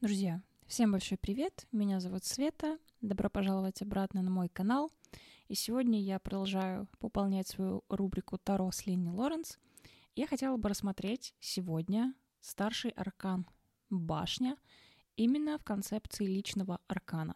Друзья, 0.00 0.40
всем 0.68 0.92
большой 0.92 1.18
привет! 1.18 1.66
Меня 1.72 1.98
зовут 1.98 2.22
Света. 2.22 2.78
Добро 3.00 3.28
пожаловать 3.28 3.82
обратно 3.82 4.22
на 4.22 4.30
мой 4.30 4.48
канал. 4.48 4.92
И 5.48 5.56
сегодня 5.56 6.00
я 6.00 6.20
продолжаю 6.20 6.86
пополнять 7.00 7.48
свою 7.48 7.82
рубрику 7.88 8.38
Таро 8.38 8.70
с 8.70 8.86
Ленни 8.86 9.08
Лоренс. 9.10 9.58
Я 10.14 10.28
хотела 10.28 10.56
бы 10.56 10.68
рассмотреть 10.68 11.34
сегодня 11.40 12.14
старший 12.40 12.92
аркан 12.92 13.44
Башня 13.90 14.56
именно 15.16 15.58
в 15.58 15.64
концепции 15.64 16.26
личного 16.26 16.78
аркана. 16.86 17.34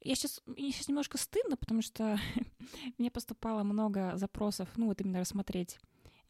Я 0.00 0.14
сейчас, 0.14 0.40
мне 0.46 0.72
сейчас 0.72 0.88
немножко 0.88 1.18
стыдно, 1.18 1.58
потому 1.58 1.82
что 1.82 2.18
мне 2.96 3.10
поступало 3.10 3.64
много 3.64 4.16
запросов, 4.16 4.70
ну 4.76 4.86
вот 4.86 5.02
именно 5.02 5.20
рассмотреть 5.20 5.78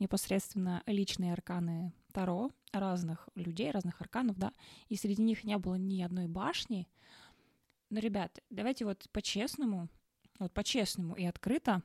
непосредственно 0.01 0.83
личные 0.87 1.33
арканы 1.35 1.93
Таро 2.15 2.53
разных 2.73 3.29
людей, 3.35 3.73
разных 3.73 4.01
арканов, 4.01 4.39
да, 4.39 4.53
и 4.89 4.95
среди 4.95 5.21
них 5.21 5.43
не 5.43 5.59
было 5.59 5.75
ни 5.75 6.01
одной 6.01 6.29
башни. 6.29 6.87
Но, 7.91 7.99
ребят, 7.99 8.39
давайте 8.51 8.85
вот 8.85 9.09
по-честному, 9.11 9.89
вот 10.39 10.55
по-честному 10.55 11.17
и 11.17 11.25
открыто, 11.25 11.83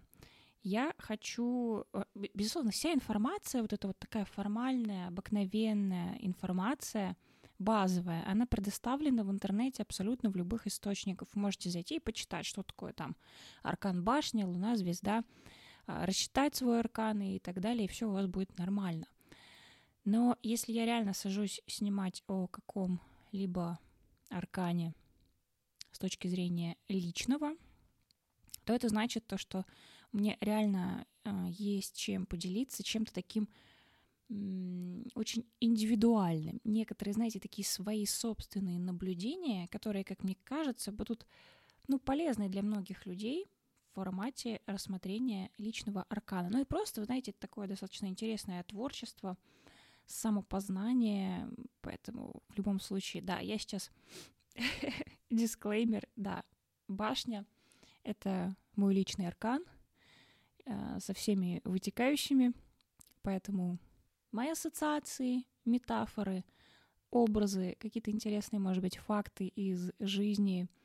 я 0.62 0.94
хочу, 1.00 1.86
э, 1.94 2.04
безусловно, 2.36 2.70
вся 2.70 2.94
информация, 2.94 3.64
вот 3.64 3.74
эта 3.74 3.88
вот 3.88 3.98
такая 3.98 4.26
формальная, 4.26 5.08
обыкновенная 5.08 6.18
информация, 6.20 7.18
базовая, 7.58 8.24
она 8.28 8.46
предоставлена 8.46 9.24
в 9.24 9.32
интернете 9.32 9.82
абсолютно 9.82 10.30
в 10.30 10.36
любых 10.36 10.68
источниках. 10.68 11.28
Вы 11.34 11.42
можете 11.42 11.72
зайти 11.72 11.96
и 11.96 12.00
почитать, 12.00 12.46
что 12.46 12.62
такое 12.62 12.94
там 12.94 13.16
аркан 13.64 14.04
башня, 14.04 14.46
луна, 14.46 14.76
звезда, 14.76 15.24
а, 15.88 16.06
рассчитать 16.06 16.56
свой 16.56 16.82
аркан 16.82 17.20
и 17.22 17.40
так 17.40 17.60
далее, 17.60 17.86
и 17.86 17.88
все 17.88 18.08
у 18.08 18.12
вас 18.12 18.28
будет 18.28 18.56
нормально. 18.60 19.08
Но 20.06 20.38
если 20.42 20.72
я 20.72 20.86
реально 20.86 21.14
сажусь 21.14 21.62
снимать 21.68 22.24
о 22.28 22.48
каком-либо 22.48 23.80
аркане 24.30 24.94
с 25.92 26.00
точки 26.00 26.28
зрения 26.28 26.78
личного, 26.88 27.52
то 28.64 28.74
это 28.74 28.90
значит 28.90 29.28
то, 29.28 29.38
что 29.38 29.66
мне 30.12 30.38
реально 30.42 31.06
э, 31.24 31.32
есть 31.50 31.98
чем 31.98 32.26
поделиться, 32.26 32.84
чем-то 32.84 33.14
таким 33.14 33.50
очень 35.16 35.50
индивидуальным. 35.60 36.62
Некоторые, 36.64 37.16
знаете, 37.16 37.40
такие 37.40 37.66
свои 37.66 38.06
собственные 38.06 38.78
наблюдения, 38.78 39.68
которые, 39.70 40.04
как 40.04 40.24
мне 40.24 40.38
кажется, 40.44 40.92
будут 40.92 41.26
ну, 41.88 41.98
полезны 41.98 42.48
для 42.48 42.62
многих 42.62 43.08
людей— 43.08 43.48
формате 44.00 44.62
рассмотрения 44.66 45.52
личного 45.58 46.06
аркана. 46.10 46.50
Ну 46.50 46.62
и 46.62 46.66
просто, 46.66 47.02
вы 47.02 47.06
знаете, 47.06 47.34
такое 47.34 47.68
достаточно 47.68 48.06
интересное 48.06 48.64
творчество, 48.64 49.38
самопознание, 50.10 51.50
поэтому 51.82 52.42
в 52.50 52.58
любом 52.58 52.80
случае, 52.80 53.22
да, 53.22 53.40
я 53.40 53.58
сейчас 53.58 53.92
дисклеймер, 55.30 56.08
да, 56.16 56.44
башня— 56.88 57.46
это 58.04 58.56
мой 58.76 58.94
личный 58.94 59.28
аркан 59.28 59.64
э, 60.66 61.00
со 61.00 61.14
всеми 61.14 61.62
вытекающими, 61.64 62.54
поэтому 63.22 63.78
мои 64.32 64.50
ассоциации, 64.50 65.46
метафоры, 65.66 66.44
образы, 67.12 67.76
какие-то 67.80 68.12
интересные, 68.12 68.60
может 68.60 68.82
быть, 68.82 68.98
факты 68.98 69.48
из 69.48 69.92
жизни— 70.00 70.68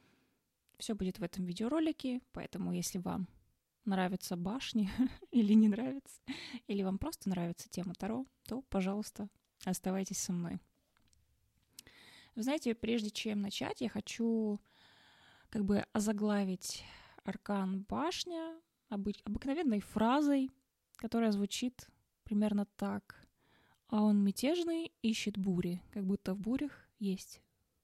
все 0.79 0.95
будет 0.95 1.19
в 1.19 1.23
этом 1.23 1.45
видеоролике, 1.45 2.21
поэтому 2.33 2.73
если 2.73 2.99
вам 2.99 3.29
нравятся 3.85 4.37
башни 4.37 4.91
или 5.31 5.53
не 5.55 5.69
нравится, 5.69 6.21
или 6.67 6.83
вам 6.83 6.99
просто 6.99 7.29
нравится 7.29 7.69
тема 7.69 7.95
Таро, 7.95 8.27
то, 8.47 8.63
пожалуйста, 8.69 9.29
оставайтесь 9.65 10.19
со 10.19 10.33
мной. 10.33 10.59
Вы 12.35 12.43
знаете, 12.43 12.75
прежде 12.75 13.11
чем 13.11 13.41
начать, 13.41 13.81
я 13.81 13.89
хочу 13.89 14.61
как 15.51 15.65
бы 15.65 15.85
озаглавить 15.93 16.85
аркан 17.23 17.83
башня 17.83 18.61
обы- 18.91 19.21
обыкновенной 19.25 19.81
фразой, 19.81 20.51
которая 20.97 21.31
звучит 21.31 21.89
примерно 22.25 22.67
так. 22.77 23.25
А 23.89 24.03
он 24.03 24.25
мятежный, 24.25 24.93
ищет 25.03 25.39
бури, 25.39 25.81
как 25.93 26.05
будто 26.05 26.35
в 26.35 26.41
бурях 26.41 26.89
есть 26.99 27.41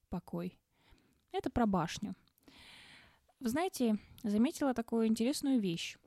покой. 0.09 0.59
Это 1.31 1.49
про 1.49 1.65
башню. 1.65 2.15
Вы 3.41 3.49
знаете, 3.49 3.97
заметила 4.21 4.75
такую 4.75 5.07
интересную 5.07 5.59
вещь. 5.59 5.97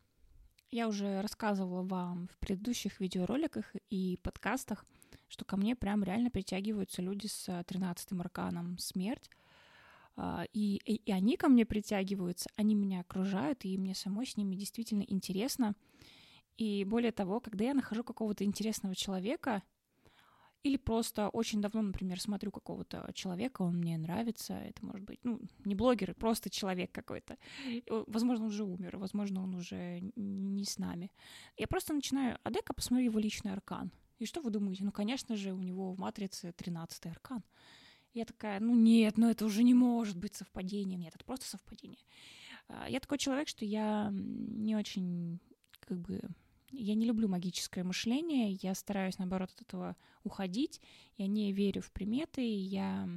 Я 0.71 0.87
уже 0.87 1.21
рассказывала 1.21 1.83
вам 1.83 2.29
в 2.29 2.39
предыдущих 2.39 3.01
видеороликах 3.01 3.75
и 3.91 4.21
подкастах, 4.23 4.87
что 5.27 5.45
ко 5.45 5.57
мне 5.57 5.75
прям 5.75 6.05
реально 6.05 6.31
притягиваются 6.31 7.03
люди 7.03 7.27
с 7.27 7.49
13-м 7.49 8.21
арканом 8.21 8.79
«Смерть». 8.79 9.29
А, 10.15 10.45
и, 10.53 10.77
и, 10.85 10.95
и 10.95 11.11
они 11.11 11.37
ко 11.37 11.49
мне 11.49 11.67
притягиваются, 11.67 12.49
они 12.55 12.77
меня 12.77 13.01
окружают, 13.01 13.65
и 13.65 13.77
мне 13.79 13.97
самой 13.97 14.27
с 14.27 14.37
ними 14.37 14.55
действительно 14.55 15.03
интересно. 15.03 15.75
И 16.57 16.85
более 16.85 17.11
того, 17.11 17.41
когда 17.41 17.65
я 17.65 17.75
нахожу 17.75 18.05
какого-то 18.05 18.45
интересного 18.45 18.95
человека, 18.95 19.65
или 20.65 20.79
просто 20.79 21.29
очень 21.29 21.61
давно, 21.61 21.83
например, 21.83 22.21
смотрю 22.21 22.51
какого-то 22.51 23.11
человека, 23.15 23.63
он 23.63 23.77
мне 23.77 23.99
нравится, 23.99 24.55
это 24.55 24.85
может 24.85 25.03
быть, 25.03 25.21
ну, 25.23 25.41
не 25.65 25.75
блогер, 25.75 26.15
просто 26.15 26.49
человек 26.49 26.91
какой-то. 26.91 27.37
Возможно, 28.07 28.47
он 28.47 28.51
уже 28.51 28.65
умер, 28.65 28.97
возможно, 28.97 29.43
он 29.43 29.55
уже 29.55 30.01
не 30.17 30.65
с 30.65 30.79
нами. 30.79 31.13
Я 31.59 31.67
просто 31.67 31.93
начинаю, 31.93 32.39
а 32.43 32.51
дай-ка 32.51 32.73
посмотрю 32.73 33.05
его 33.05 33.21
личный 33.21 33.53
аркан. 33.53 33.93
И 34.19 34.25
что 34.25 34.41
вы 34.41 34.51
думаете? 34.51 34.85
Ну, 34.85 34.93
конечно 34.93 35.37
же, 35.37 35.53
у 35.53 35.61
него 35.61 35.93
в 35.93 35.99
матрице 35.99 36.53
13 36.53 37.07
аркан. 37.07 37.45
Я 38.15 38.25
такая, 38.25 38.61
ну 38.61 38.75
нет, 38.75 39.19
ну 39.19 39.29
это 39.29 39.45
уже 39.45 39.65
не 39.65 39.75
может 39.75 40.17
быть 40.17 40.35
совпадением. 40.35 41.01
Нет, 41.01 41.15
это 41.15 41.25
просто 41.25 41.47
совпадение. 41.47 41.99
А, 42.69 42.89
я 42.89 43.01
такой 43.01 43.19
человек, 43.19 43.49
что 43.49 43.65
я 43.65 44.11
не 44.13 44.77
очень 44.77 45.41
как 45.81 45.99
бы 45.99 46.23
я 46.77 46.95
не 46.95 47.07
люблю 47.07 47.29
магическое 47.29 47.85
мышление, 47.85 48.59
я 48.63 48.75
стараюсь, 48.75 49.19
наоборот, 49.19 49.51
от 49.55 49.63
этого 49.63 49.97
уходить, 50.23 50.81
я 51.17 51.27
не 51.27 51.53
верю 51.53 51.83
в 51.83 51.91
приметы, 51.91 52.43
я... 52.43 53.09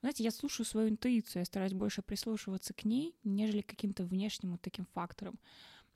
Знаете, 0.00 0.22
я 0.22 0.30
слушаю 0.30 0.66
свою 0.66 0.90
интуицию, 0.90 1.40
я 1.40 1.46
стараюсь 1.46 1.72
больше 1.72 2.02
прислушиваться 2.02 2.74
к 2.74 2.84
ней, 2.84 3.14
нежели 3.24 3.62
к 3.62 3.68
каким-то 3.68 4.04
внешним 4.04 4.52
вот 4.52 4.60
таким 4.60 4.84
факторам. 4.92 5.38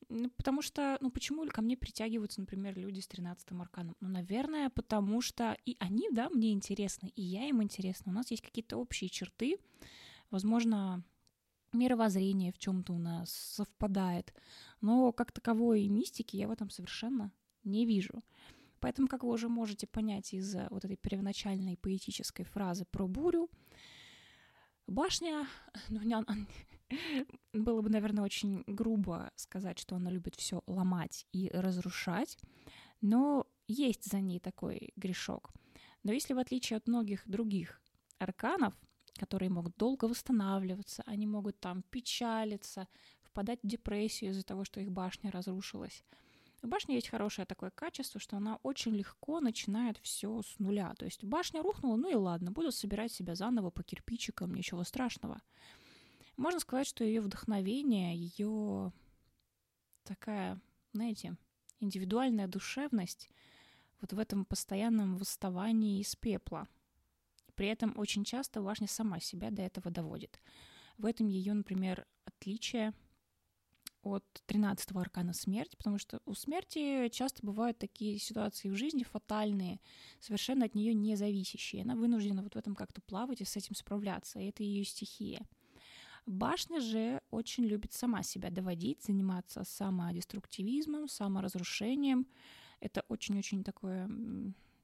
Ну, 0.09 0.31
потому 0.31 0.63
что, 0.63 0.97
ну, 1.03 1.11
почему 1.11 1.47
ко 1.49 1.61
мне 1.61 1.77
притягиваются, 1.77 2.41
например, 2.41 2.79
люди 2.79 3.01
с 3.01 3.09
13-м 3.09 3.61
арканом? 3.61 3.97
Ну, 4.01 4.09
наверное, 4.09 4.71
потому 4.71 5.21
что 5.21 5.57
и 5.67 5.77
они, 5.79 6.09
да, 6.11 6.31
мне 6.31 6.53
интересны, 6.53 7.13
и 7.15 7.23
я 7.23 7.47
им 7.49 7.63
интересна. 7.63 8.11
У 8.11 8.15
нас 8.15 8.31
есть 8.31 8.43
какие-то 8.43 8.79
общие 8.79 9.11
черты, 9.11 9.59
возможно, 10.31 11.05
мировоззрение 11.73 12.53
в 12.53 12.59
чем-то 12.59 12.93
у 12.93 12.99
нас 12.99 13.31
совпадает, 13.31 14.35
но 14.81 15.13
как 15.13 15.33
таковой 15.33 15.89
мистики 15.89 16.37
я 16.37 16.49
в 16.49 16.51
этом 16.51 16.71
совершенно 16.71 17.33
не 17.65 17.87
вижу. 17.87 18.23
Поэтому, 18.81 19.09
как 19.09 19.25
вы 19.25 19.31
уже 19.31 19.49
можете 19.49 19.87
понять 19.87 20.33
из 20.33 20.55
вот 20.71 20.85
этой 20.85 20.97
первоначальной 20.97 21.77
поэтической 21.77 22.45
фразы 22.45 22.85
про 22.85 23.07
бурю, 23.09 23.51
башня, 24.87 25.47
ну, 25.89 26.01
не, 26.03 26.17
было 27.53 27.83
бы, 27.83 27.91
наверное, 27.91 28.25
очень 28.25 28.65
грубо 28.67 29.31
сказать, 29.37 29.79
что 29.79 29.97
она 29.97 30.11
любит 30.11 30.37
все 30.37 30.63
ломать 30.67 31.27
и 31.33 31.51
разрушать, 31.53 32.39
но 33.01 33.47
есть 33.67 34.11
за 34.11 34.21
ней 34.21 34.41
такой 34.41 34.93
грешок. 34.97 35.53
Но 36.03 36.13
если 36.13 36.35
в 36.35 36.39
отличие 36.39 36.79
от 36.79 36.87
многих 36.87 37.29
других 37.29 37.81
арканов, 38.19 38.75
которые 39.19 39.51
могут 39.51 39.77
долго 39.77 40.07
восстанавливаться, 40.07 41.03
они 41.07 41.27
могут 41.27 41.61
там 41.61 41.83
печалиться, 41.91 42.89
впадать 43.23 43.61
в 43.63 43.67
депрессию 43.67 44.31
из-за 44.31 44.43
того, 44.43 44.65
что 44.65 44.81
их 44.81 44.91
башня 44.91 45.31
разрушилась. 45.31 46.05
У 46.63 46.67
башни 46.67 46.95
есть 46.95 47.09
хорошее 47.09 47.47
такое 47.47 47.71
качество, 47.71 48.19
что 48.19 48.37
она 48.37 48.59
очень 48.63 48.95
легко 48.95 49.41
начинает 49.41 49.99
все 49.99 50.43
с 50.43 50.59
нуля. 50.59 50.95
То 50.99 51.05
есть 51.05 51.23
башня 51.23 51.63
рухнула, 51.63 51.97
ну 51.97 52.11
и 52.11 52.15
ладно, 52.15 52.51
буду 52.51 52.73
собирать 52.73 53.13
себя 53.13 53.35
заново 53.35 53.71
по 53.71 53.85
кирпичикам, 53.85 54.55
ничего 54.55 54.83
страшного. 54.83 55.41
Можно 56.37 56.61
сказать, 56.61 56.87
что 56.87 57.05
ее 57.05 57.21
вдохновение, 57.21 58.17
ее 58.17 58.93
такая, 60.05 60.61
знаете, 60.93 61.37
индивидуальная 61.81 62.49
душевность 62.49 63.29
вот 64.01 64.13
в 64.13 64.19
этом 64.19 64.45
постоянном 64.45 65.17
восставании 65.17 66.01
из 66.01 66.17
пепла– 66.17 66.67
при 67.59 67.67
этом 67.67 67.93
очень 67.97 68.23
часто 68.23 68.63
башня 68.63 68.87
сама 68.87 69.19
себя 69.19 69.51
до 69.51 69.63
этого 69.63 69.91
доводит. 69.91 70.41
В 70.97 71.05
этом 71.07 71.27
ее, 71.27 71.55
например, 71.55 72.07
отличие 72.25 72.95
от 74.03 74.25
13-го 74.47 75.01
аркана 75.01 75.33
смерть, 75.33 75.77
потому 75.77 75.99
что 75.99 76.21
у 76.25 76.35
смерти 76.35 77.09
часто 77.09 77.45
бывают 77.45 77.77
такие 77.77 78.17
ситуации 78.21 78.69
в 78.69 78.77
жизни 78.77 79.03
фатальные, 79.03 79.81
совершенно 80.21 80.67
от 80.67 80.77
нее 80.77 80.95
не 80.95 81.17
зависящие. 81.17 81.83
Она 81.83 81.97
вынуждена 81.97 82.45
вот 82.45 82.55
в 82.55 82.59
этом 82.59 82.77
как-то 82.77 83.01
плавать 83.01 83.41
и 83.41 83.45
с 83.45 83.57
этим 83.57 83.75
справляться, 83.75 84.39
и 84.39 84.51
это 84.51 84.63
ее 84.63 84.85
стихия. 84.85 85.45
Башня 86.27 86.81
же 86.81 87.21
очень 87.33 87.65
любит 87.65 87.93
сама 87.93 88.23
себя 88.23 88.51
доводить, 88.51 89.03
заниматься 89.03 89.65
самодеструктивизмом, 89.65 91.09
саморазрушением. 91.09 92.29
Это 92.79 93.05
очень-очень 93.09 93.65
такое 93.65 94.09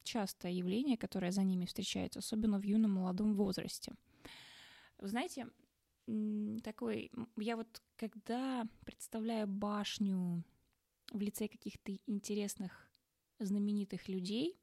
частое 0.05 0.53
явление, 0.53 0.97
которое 0.97 1.33
за 1.33 1.43
ними 1.43 1.65
встречается, 1.65 2.21
особенно 2.21 2.59
в 2.59 2.65
юном 2.65 2.93
молодом 2.93 3.35
возрасте. 3.35 3.93
Вы 4.99 5.09
знаете, 5.09 5.49
такой, 6.63 7.11
я 7.37 7.57
вот 7.57 7.83
когда 7.97 8.67
представляю 8.85 9.47
башню 9.47 10.45
в 11.13 11.21
лице 11.21 11.49
каких-то 11.49 11.99
интересных, 12.07 12.91
знаменитых 13.39 14.09
людей, 14.09 14.59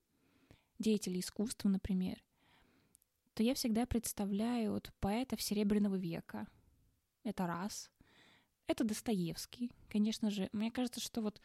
деятелей 0.80 1.20
искусства, 1.20 1.70
например, 1.70 2.24
то 3.34 3.44
я 3.44 3.54
всегда 3.54 3.86
представляю 3.86 4.74
вот 4.74 4.92
поэтов 5.00 5.42
Серебряного 5.42 5.96
века. 5.96 6.48
Это 7.24 7.48
раз. 7.48 7.90
Это 8.68 8.84
Достоевский, 8.84 9.72
конечно 9.90 10.32
же. 10.32 10.50
Мне 10.52 10.72
кажется, 10.72 11.00
что 11.00 11.22
вот 11.22 11.42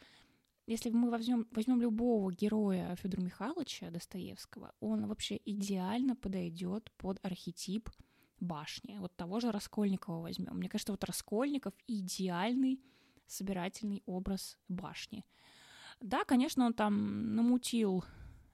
если 0.67 0.89
мы 0.89 1.09
возьмем, 1.09 1.47
возьмем 1.51 1.81
любого 1.81 2.31
героя 2.31 2.95
Федора 2.97 3.21
Михайловича 3.21 3.89
Достоевского, 3.89 4.73
он 4.81 5.07
вообще 5.07 5.39
идеально 5.45 6.15
подойдет 6.15 6.91
под 6.97 7.19
архетип 7.25 7.89
башни. 8.39 8.97
Вот 8.99 9.15
того 9.15 9.39
же 9.39 9.51
Раскольникова 9.51 10.21
возьмем. 10.21 10.57
Мне 10.57 10.69
кажется, 10.69 10.91
вот 10.91 11.03
Раскольников 11.05 11.73
идеальный 11.87 12.81
собирательный 13.25 14.03
образ 14.05 14.57
башни. 14.67 15.25
Да, 15.99 16.25
конечно, 16.25 16.65
он 16.65 16.73
там 16.73 17.35
намутил 17.35 18.03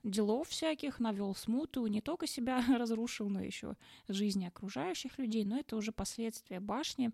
делов 0.04 0.50
всяких, 0.50 1.00
навел 1.00 1.33
смуту, 1.36 1.88
не 1.88 2.01
только 2.01 2.27
себя 2.27 2.63
разрушил, 2.77 3.30
но 3.30 3.42
еще 3.42 3.75
жизни 4.07 4.45
окружающих 4.45 5.18
людей, 5.18 5.45
но 5.45 5.57
это 5.57 5.75
уже 5.75 5.92
последствия 5.92 6.59
башни. 6.59 7.12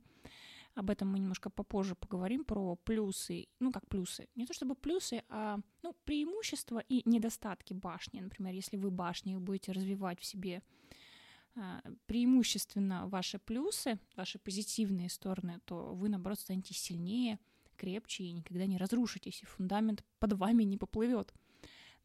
Об 0.76 0.90
этом 0.90 1.12
мы 1.12 1.20
немножко 1.20 1.50
попозже 1.50 1.96
поговорим, 1.96 2.46
про 2.46 2.76
плюсы, 2.76 3.48
ну 3.60 3.72
как 3.72 3.88
плюсы, 3.88 4.28
не 4.36 4.46
то 4.46 4.54
чтобы 4.54 4.76
плюсы, 4.76 5.24
а 5.30 5.60
ну, 5.82 5.96
преимущества 6.06 6.80
и 6.88 7.02
недостатки 7.10 7.74
башни. 7.74 8.22
Например, 8.22 8.54
если 8.54 8.78
вы 8.78 8.92
башни 8.92 9.36
будете 9.36 9.72
развивать 9.72 10.20
в 10.20 10.26
себе 10.26 10.62
а, 11.56 11.82
преимущественно 12.06 13.08
ваши 13.08 13.40
плюсы, 13.40 14.00
ваши 14.16 14.40
позитивные 14.40 15.10
стороны, 15.10 15.60
то 15.66 15.94
вы, 15.94 16.08
наоборот, 16.08 16.40
станете 16.40 16.74
сильнее, 16.74 17.40
крепче 17.76 18.26
и 18.26 18.32
никогда 18.32 18.66
не 18.66 18.78
разрушитесь, 18.78 19.42
и 19.42 19.46
фундамент 19.46 20.04
под 20.20 20.34
вами 20.34 20.64
не 20.64 20.78
поплывет. 20.78 21.34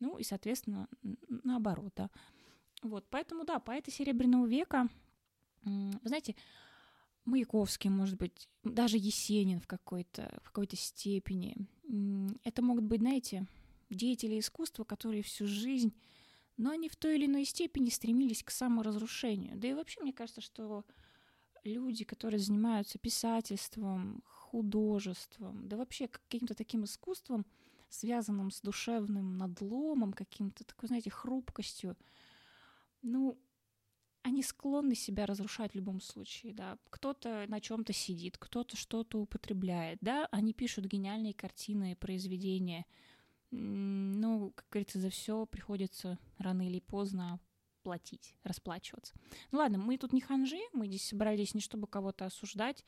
Ну 0.01 0.19
и, 0.19 0.25
соответственно, 0.25 0.89
наоборот, 1.29 1.93
да. 1.97 2.11
Вот, 2.83 3.07
поэтому, 3.11 3.45
да, 3.45 3.59
поэты 3.61 3.91
Серебряного 3.91 4.47
века, 4.47 4.89
вы 5.63 6.09
знаете, 6.09 6.35
Маяковский, 7.25 7.91
может 7.91 8.19
быть, 8.19 8.49
даже 8.63 8.97
Есенин 8.99 9.61
в 9.61 9.67
какой-то 9.67 10.31
в 10.43 10.49
какой-то 10.49 10.77
степени. 10.77 11.57
Это 12.45 12.63
могут 12.63 12.85
быть, 12.85 13.01
знаете, 13.01 13.47
деятели 13.91 14.39
искусства, 14.39 14.85
которые 14.85 15.23
всю 15.23 15.47
жизнь, 15.47 15.95
но 16.57 16.71
они 16.71 16.89
в 16.89 16.97
той 16.97 17.17
или 17.17 17.27
иной 17.27 17.45
степени 17.45 17.89
стремились 17.89 18.43
к 18.43 18.51
саморазрушению. 18.51 19.57
Да 19.57 19.69
и 19.69 19.75
вообще, 19.75 20.01
мне 20.01 20.13
кажется, 20.13 20.41
что 20.41 20.85
люди, 21.65 22.05
которые 22.05 22.41
занимаются 22.41 22.99
писательством, 22.99 24.23
художеством, 24.27 25.67
да 25.69 25.77
вообще 25.77 26.09
каким-то 26.09 26.55
таким 26.55 26.85
искусством, 26.85 27.47
связанным 27.89 28.51
с 28.51 28.61
душевным 28.61 29.37
надломом, 29.37 30.13
каким-то 30.13 30.65
такой, 30.65 30.89
знаете, 30.89 31.11
хрупкостью, 31.11 31.97
ну, 33.03 33.39
они 34.25 34.43
склонны 34.43 34.95
себя 34.95 35.27
разрушать 35.27 35.73
в 35.73 35.75
любом 35.77 36.01
случае, 36.01 36.55
да. 36.55 36.79
Кто-то 36.89 37.45
на 37.47 37.61
чем-то 37.61 37.93
сидит, 37.93 38.39
кто-то 38.39 38.75
что-то 38.75 39.21
употребляет, 39.21 39.99
да. 40.01 40.27
Они 40.33 40.55
пишут 40.55 40.87
гениальные 40.87 41.35
картины, 41.35 41.95
произведения. 41.95 42.87
Ну, 43.51 44.51
как 44.55 44.67
говорится, 44.71 44.99
за 44.99 45.11
все 45.11 45.45
приходится 45.45 46.19
рано 46.39 46.67
или 46.67 46.81
поздно 46.81 47.39
платить, 47.83 48.35
расплачиваться. 48.45 49.15
Ну 49.53 49.59
ладно, 49.59 49.77
мы 49.77 49.99
тут 49.99 50.15
не 50.15 50.23
ханжи, 50.23 50.61
мы 50.73 50.89
здесь 50.89 51.07
собрались 51.07 51.55
не 51.55 51.61
чтобы 51.61 51.87
кого-то 51.87 52.25
осуждать. 52.25 52.83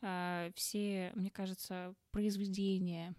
А, 0.00 0.50
все, 0.56 1.12
мне 1.14 1.30
кажется, 1.30 1.94
произведения, 2.12 3.14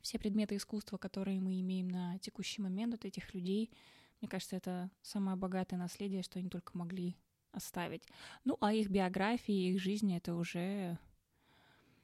все 0.00 0.18
предметы 0.18 0.56
искусства, 0.56 0.98
которые 0.98 1.40
мы 1.40 1.60
имеем 1.60 1.86
на 1.86 2.18
текущий 2.18 2.60
момент 2.60 2.94
от 2.94 3.04
этих 3.04 3.32
людей, 3.32 3.70
мне 4.22 4.28
кажется, 4.28 4.54
это 4.56 4.88
самое 5.02 5.36
богатое 5.36 5.78
наследие, 5.80 6.22
что 6.22 6.38
они 6.38 6.48
только 6.48 6.78
могли 6.78 7.16
оставить. 7.50 8.04
Ну, 8.44 8.56
а 8.60 8.72
их 8.72 8.88
биографии, 8.88 9.72
их 9.72 9.80
жизни— 9.80 10.16
это 10.16 10.34
уже... 10.36 10.96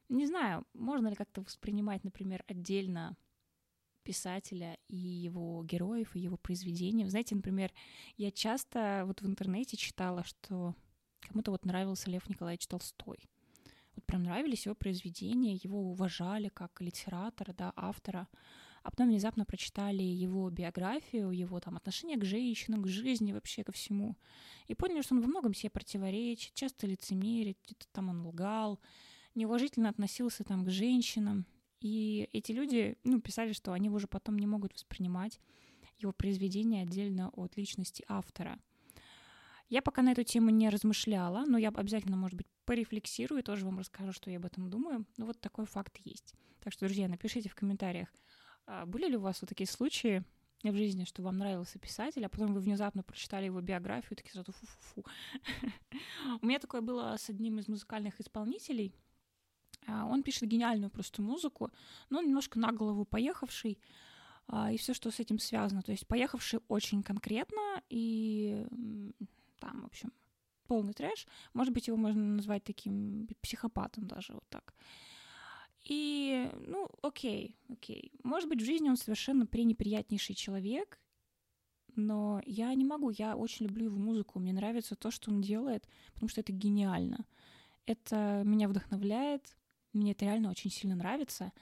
Не 0.08 0.26
знаю, 0.26 0.66
можно 0.74 1.08
ли 1.08 1.14
как-то 1.14 1.42
воспринимать, 1.42 2.02
например, 2.02 2.42
отдельно 2.48 3.16
писателя 4.02 4.78
и 4.88 4.96
его 4.96 5.62
героев, 5.64 6.16
и 6.16 6.20
его 6.20 6.36
произведения. 6.36 7.08
Знаете, 7.08 7.36
например, 7.36 7.72
я 8.16 8.32
часто 8.32 9.04
вот 9.06 9.20
в 9.20 9.26
интернете 9.26 9.76
читала, 9.76 10.24
что 10.24 10.74
кому-то 11.20 11.52
вот 11.52 11.64
нравился 11.64 12.10
Лев 12.10 12.28
Николаевич 12.28 12.66
Толстой. 12.66 13.18
Вот 13.94 14.04
прям 14.06 14.24
нравились 14.24 14.66
его 14.66 14.74
произведения, 14.74 15.60
его 15.62 15.90
уважали 15.90 16.48
как 16.48 16.80
литератора, 16.80 17.52
да, 17.52 17.72
автора 17.76 18.26
а 18.88 18.90
потом 18.90 19.08
внезапно 19.08 19.44
прочитали 19.44 20.02
его 20.02 20.48
биографию, 20.48 21.30
его 21.30 21.60
там 21.60 21.76
отношение 21.76 22.16
к 22.16 22.24
женщинам, 22.24 22.82
к 22.82 22.88
жизни, 22.88 23.34
вообще 23.34 23.62
ко 23.62 23.70
всему, 23.70 24.16
и 24.66 24.74
поняли, 24.74 25.02
что 25.02 25.14
он 25.14 25.20
во 25.20 25.26
многом 25.26 25.52
себе 25.52 25.68
противоречит, 25.68 26.54
часто 26.54 26.86
лицемерит, 26.86 27.58
где-то 27.66 27.84
там 27.92 28.08
он 28.08 28.26
лгал, 28.26 28.80
неуважительно 29.34 29.90
относился 29.90 30.42
там 30.42 30.64
к 30.64 30.70
женщинам, 30.70 31.44
и 31.82 32.30
эти 32.32 32.52
люди, 32.52 32.96
ну, 33.04 33.20
писали, 33.20 33.52
что 33.52 33.74
они 33.74 33.90
уже 33.90 34.08
потом 34.08 34.38
не 34.38 34.46
могут 34.46 34.72
воспринимать 34.72 35.38
его 35.98 36.14
произведения 36.14 36.80
отдельно 36.80 37.28
от 37.34 37.58
личности 37.58 38.06
автора. 38.08 38.58
Я 39.68 39.82
пока 39.82 40.00
на 40.00 40.12
эту 40.12 40.22
тему 40.22 40.48
не 40.48 40.70
размышляла, 40.70 41.44
но 41.44 41.58
я 41.58 41.68
обязательно, 41.68 42.16
может 42.16 42.38
быть, 42.38 42.46
порефлексирую 42.64 43.40
и 43.40 43.44
тоже 43.44 43.66
вам 43.66 43.80
расскажу, 43.80 44.12
что 44.12 44.30
я 44.30 44.38
об 44.38 44.46
этом 44.46 44.70
думаю. 44.70 45.04
Но 45.18 45.26
вот 45.26 45.38
такой 45.42 45.66
факт 45.66 45.98
есть. 46.04 46.32
Так 46.60 46.72
что, 46.72 46.86
друзья, 46.86 47.06
напишите 47.06 47.50
в 47.50 47.54
комментариях, 47.54 48.08
были 48.86 49.08
ли 49.08 49.16
у 49.16 49.20
вас 49.20 49.40
вот 49.40 49.48
такие 49.48 49.66
случаи 49.66 50.24
в 50.62 50.74
жизни, 50.74 51.04
что 51.04 51.22
вам 51.22 51.38
нравился 51.38 51.78
писатель, 51.78 52.24
а 52.24 52.28
потом 52.28 52.52
вы 52.52 52.60
внезапно 52.60 53.02
прочитали 53.02 53.46
его 53.46 53.60
биографию 53.60 54.12
и 54.12 54.16
такие 54.16 54.32
сразу 54.32 54.52
фу-фу-фу. 54.52 55.04
У 56.42 56.46
меня 56.46 56.58
такое 56.58 56.80
было 56.80 57.14
с 57.16 57.30
одним 57.30 57.58
из 57.58 57.68
музыкальных 57.68 58.20
исполнителей. 58.20 58.92
А, 59.86 60.06
он 60.06 60.22
пишет 60.22 60.48
гениальную 60.48 60.90
просто 60.90 61.22
музыку, 61.22 61.70
но 62.10 62.20
немножко 62.20 62.58
на 62.58 62.72
голову 62.72 63.04
поехавший, 63.04 63.78
а, 64.48 64.72
и 64.72 64.76
все, 64.76 64.94
что 64.94 65.10
с 65.10 65.20
этим 65.20 65.38
связано. 65.38 65.82
То 65.82 65.92
есть 65.92 66.06
поехавший 66.06 66.60
очень 66.68 67.02
конкретно, 67.02 67.82
и 67.88 68.66
там, 69.60 69.82
в 69.82 69.86
общем, 69.86 70.12
полный 70.66 70.92
трэш. 70.92 71.26
Может 71.54 71.72
быть, 71.72 71.86
его 71.86 71.96
можно 71.96 72.22
назвать 72.22 72.64
таким 72.64 73.28
психопатом 73.40 74.06
даже 74.06 74.32
вот 74.32 74.44
так. 74.48 74.74
И, 75.88 76.50
ну, 76.66 76.86
окей, 77.00 77.56
окей. 77.70 78.12
Может 78.22 78.50
быть, 78.50 78.60
в 78.60 78.64
жизни 78.64 78.90
он 78.90 78.98
совершенно 78.98 79.46
пренеприятнейший 79.46 80.34
человек, 80.34 81.00
но 81.96 82.42
я 82.44 82.72
не 82.74 82.84
могу, 82.84 83.08
я 83.08 83.34
очень 83.36 83.66
люблю 83.66 83.86
его 83.86 83.96
музыку, 83.96 84.38
мне 84.38 84.52
нравится 84.52 84.96
то, 84.96 85.10
что 85.10 85.30
он 85.30 85.40
делает, 85.40 85.88
потому 86.12 86.28
что 86.28 86.42
это 86.42 86.52
гениально. 86.52 87.24
Это 87.86 88.42
меня 88.44 88.68
вдохновляет, 88.68 89.56
мне 89.94 90.12
это 90.12 90.26
реально 90.26 90.50
очень 90.50 90.70
сильно 90.70 90.94
нравится. 90.94 91.52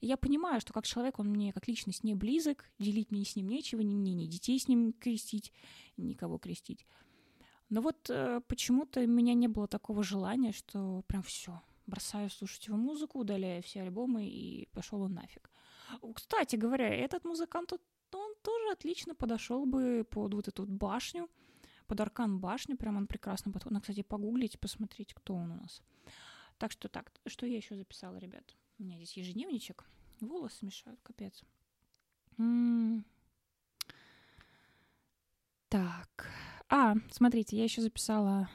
И 0.00 0.08
я 0.08 0.16
понимаю, 0.16 0.60
что 0.60 0.72
как 0.72 0.84
человек 0.84 1.20
он 1.20 1.28
мне 1.28 1.52
как 1.52 1.68
личность 1.68 2.02
не 2.02 2.16
близок, 2.16 2.68
делить 2.80 3.12
мне 3.12 3.24
с 3.24 3.36
ним 3.36 3.48
нечего, 3.48 3.80
ни 3.82 3.94
мне, 3.94 4.14
ни 4.14 4.26
детей 4.26 4.58
с 4.58 4.66
ним 4.66 4.92
крестить, 4.94 5.52
никого 5.96 6.38
крестить. 6.38 6.84
Но 7.68 7.80
вот 7.82 8.10
э, 8.10 8.40
почему-то 8.48 9.00
у 9.00 9.06
меня 9.06 9.34
не 9.34 9.46
было 9.46 9.68
такого 9.68 10.02
желания, 10.02 10.52
что 10.52 11.02
прям 11.06 11.22
все, 11.22 11.62
бросаю 11.86 12.30
слушать 12.30 12.66
его 12.66 12.76
музыку, 12.76 13.20
удаляю 13.20 13.62
все 13.62 13.82
альбомы 13.82 14.26
и 14.26 14.68
пошел 14.72 15.02
он 15.02 15.14
нафиг. 15.14 15.50
Кстати 16.14 16.56
говоря, 16.56 16.88
этот 16.88 17.24
музыкант, 17.24 17.72
он 17.72 18.34
тоже 18.42 18.72
отлично 18.72 19.14
подошел 19.14 19.66
бы 19.66 20.06
под 20.08 20.34
вот 20.34 20.48
эту 20.48 20.66
башню, 20.66 21.28
под 21.86 22.00
аркан 22.00 22.38
башню, 22.40 22.76
прям 22.76 22.96
он 22.96 23.06
прекрасно 23.06 23.52
подходит. 23.52 23.72
Надо, 23.72 23.82
кстати, 23.82 24.02
погуглить, 24.02 24.58
посмотреть, 24.58 25.14
кто 25.14 25.34
он 25.34 25.52
у 25.52 25.56
нас. 25.56 25.82
Так 26.58 26.72
что 26.72 26.88
так, 26.88 27.12
что 27.26 27.46
я 27.46 27.56
еще 27.56 27.76
записала, 27.76 28.16
ребят? 28.16 28.56
У 28.78 28.82
меня 28.82 28.96
здесь 28.96 29.16
ежедневничек. 29.16 29.84
Волосы 30.20 30.64
мешают, 30.64 31.00
капец. 31.02 31.42
М-м. 32.38 33.04
Так. 35.68 36.30
А, 36.68 36.94
смотрите, 37.10 37.56
я 37.56 37.64
еще 37.64 37.82
записала 37.82 38.48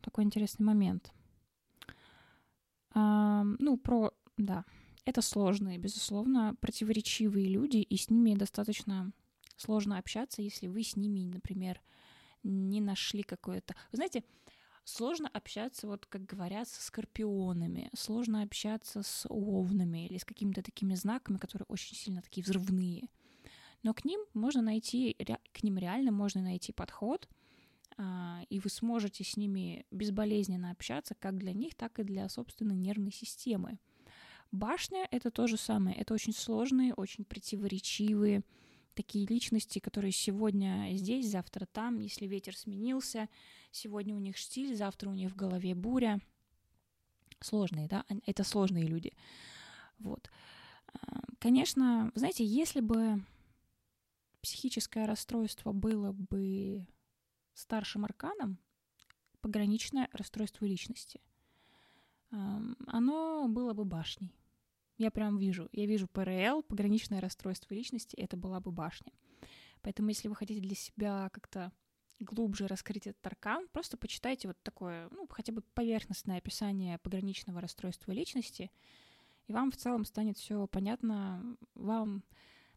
такой 0.00 0.24
интересный 0.24 0.64
момент. 0.64 1.12
Ну, 2.94 3.76
про... 3.76 4.12
Да, 4.36 4.64
это 5.04 5.22
сложные, 5.22 5.78
безусловно, 5.78 6.54
противоречивые 6.60 7.48
люди, 7.48 7.78
и 7.78 7.96
с 7.96 8.10
ними 8.10 8.34
достаточно 8.34 9.12
сложно 9.56 9.98
общаться, 9.98 10.42
если 10.42 10.66
вы 10.66 10.82
с 10.82 10.96
ними, 10.96 11.24
например, 11.24 11.80
не 12.42 12.80
нашли 12.80 13.22
какое-то... 13.22 13.74
Вы 13.92 13.96
знаете, 13.96 14.24
сложно 14.84 15.28
общаться, 15.28 15.86
вот 15.86 16.06
как 16.06 16.24
говорят, 16.24 16.68
с 16.68 16.86
скорпионами, 16.86 17.90
сложно 17.94 18.42
общаться 18.42 19.02
с 19.02 19.26
овнами 19.28 20.06
или 20.06 20.18
с 20.18 20.24
какими-то 20.24 20.62
такими 20.62 20.94
знаками, 20.94 21.38
которые 21.38 21.66
очень 21.68 21.96
сильно 21.96 22.22
такие 22.22 22.42
взрывные. 22.42 23.08
Но 23.82 23.94
к 23.94 24.04
ним 24.04 24.20
можно 24.34 24.62
найти, 24.62 25.16
к 25.52 25.62
ним 25.62 25.78
реально 25.78 26.12
можно 26.12 26.42
найти 26.42 26.72
подход, 26.72 27.28
и 28.48 28.58
вы 28.58 28.70
сможете 28.70 29.24
с 29.24 29.36
ними 29.36 29.86
безболезненно 29.90 30.70
общаться 30.70 31.14
как 31.14 31.38
для 31.38 31.52
них, 31.52 31.74
так 31.74 31.98
и 31.98 32.02
для 32.02 32.28
собственной 32.28 32.76
нервной 32.76 33.12
системы. 33.12 33.78
Башня— 34.50 35.08
это 35.10 35.30
то 35.30 35.46
же 35.46 35.56
самое. 35.56 35.96
Это 35.96 36.12
очень 36.12 36.34
сложные, 36.34 36.94
очень 36.94 37.24
противоречивые 37.24 38.42
такие 38.94 39.26
личности, 39.26 39.78
которые 39.78 40.12
сегодня 40.12 40.90
здесь, 40.92 41.30
завтра 41.30 41.66
там, 41.66 41.98
если 42.00 42.26
ветер 42.26 42.56
сменился, 42.56 43.28
сегодня 43.70 44.14
у 44.14 44.18
них 44.18 44.36
штиль, 44.36 44.76
завтра 44.76 45.08
у 45.08 45.14
них 45.14 45.32
в 45.32 45.36
голове 45.36 45.74
буря. 45.74 46.20
Сложные, 47.40 47.88
да? 47.88 48.04
Это 48.26 48.44
сложные 48.44 48.86
люди. 48.86 49.12
Вот. 49.98 50.30
А, 50.92 51.22
конечно, 51.38 52.12
знаете, 52.14 52.44
если 52.44 52.80
бы 52.80 53.22
психическое 54.42 55.06
расстройство 55.06 55.72
было 55.72 56.12
бы 56.12 56.86
старшим 57.54 58.04
арканом, 58.04 58.58
пограничное 59.40 60.08
расстройство 60.12 60.64
личности, 60.64 61.20
оно 62.30 63.46
было 63.48 63.74
бы 63.74 63.84
башней. 63.84 64.34
Я 64.98 65.10
прям 65.10 65.36
вижу. 65.36 65.68
Я 65.72 65.86
вижу 65.86 66.06
ПРЛ, 66.06 66.62
пограничное 66.62 67.20
расстройство 67.20 67.74
личности, 67.74 68.14
это 68.16 68.36
была 68.36 68.60
бы 68.60 68.70
башня. 68.70 69.12
Поэтому, 69.82 70.10
если 70.10 70.28
вы 70.28 70.36
хотите 70.36 70.60
для 70.60 70.76
себя 70.76 71.28
как-то 71.32 71.72
глубже 72.20 72.68
раскрыть 72.68 73.06
этот 73.06 73.26
аркан, 73.26 73.68
просто 73.72 73.96
почитайте 73.96 74.48
вот 74.48 74.62
такое, 74.62 75.08
ну, 75.10 75.26
хотя 75.28 75.52
бы 75.52 75.62
поверхностное 75.74 76.38
описание 76.38 76.98
пограничного 76.98 77.60
расстройства 77.60 78.12
личности, 78.12 78.70
и 79.48 79.52
вам 79.52 79.72
в 79.72 79.76
целом 79.76 80.04
станет 80.04 80.38
все 80.38 80.66
понятно, 80.68 81.56
вам, 81.74 82.22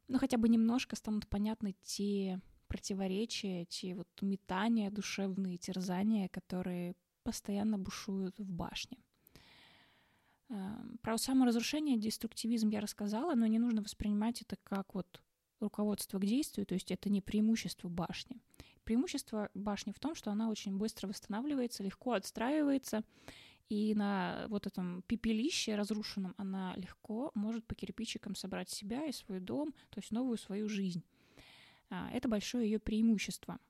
ну, 0.08 0.17
хотя 0.17 0.38
бы 0.38 0.50
немножко 0.50 0.96
станут 0.96 1.27
понятны 1.27 1.75
те 1.84 2.41
противоречия, 2.68 3.66
те 3.66 3.96
вот 3.96 4.08
метания 4.22 4.92
душевные, 4.92 5.58
терзания, 5.58 6.30
которые 6.30 6.96
постоянно 7.24 7.78
бушуют 7.78 8.40
в 8.40 8.52
башне. 8.52 8.98
Эм, 10.50 11.00
про 11.02 11.18
саморазрушение, 11.18 11.98
деструктивизм 11.98 12.70
я 12.70 12.80
рассказала, 12.80 13.34
но 13.36 13.48
не 13.48 13.60
нужно 13.60 13.82
воспринимать 13.82 14.42
это 14.42 14.58
как 14.64 14.94
вот 14.94 15.22
руководство 15.60 16.20
к 16.20 16.26
действию, 16.26 16.66
то 16.66 16.76
есть 16.76 16.92
это 16.92 17.10
не 17.10 17.22
преимущество 17.22 17.90
башни. 17.90 18.38
Преимущество 18.84 19.50
башни 19.56 19.92
в 19.92 20.00
том, 20.00 20.14
что 20.14 20.32
она 20.32 20.50
очень 20.50 20.78
быстро 20.78 21.08
восстанавливается, 21.08 21.84
легко 21.84 22.14
отстраивается, 22.14 23.04
и 23.68 23.96
на 23.96 24.46
вот 24.50 24.68
этом 24.68 25.02
пепелище 25.08 25.76
разрушенном 25.76 26.36
она 26.38 26.76
легко 26.76 27.32
может 27.34 27.66
по 27.66 27.74
кирпичикам 27.74 28.36
собрать 28.36 28.70
себя 28.70 29.08
и 29.08 29.12
свой 29.12 29.40
дом, 29.40 29.74
то 29.90 30.00
есть 30.00 30.12
новую 30.12 30.38
свою 30.38 30.70
жизнь. 30.70 31.04
А, 31.89 32.10
это 32.12 32.27
большое 32.27 32.70
ее 32.70 32.80
преимущество– 32.80 33.60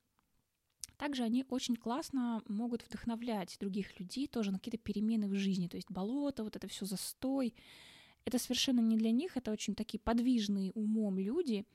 также 0.98 1.24
они 1.24 1.46
очень 1.50 1.76
классно 1.76 2.42
могут 2.48 2.84
вдохновлять 2.84 3.58
других 3.60 4.00
людей 4.00 4.28
тоже 4.28 4.52
на 4.52 4.60
какие-то 4.60 4.78
перемены 4.78 5.28
в 5.28 5.36
жизни. 5.36 5.68
То 5.68 5.76
есть 5.76 5.92
болото, 5.92 6.44
вот 6.44 6.56
это 6.56 6.68
все 6.68 6.86
застой. 6.86 7.54
Это 8.24 8.40
совершенно 8.40 8.80
не 8.80 8.98
для 8.98 9.12
них, 9.12 9.38
это 9.38 9.52
очень 9.52 9.76
такие 9.76 10.00
подвижные 10.00 10.72
умом 10.72 11.20
люди. 11.20 11.66